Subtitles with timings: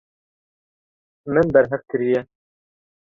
[1.33, 2.21] Min berhev kiriye.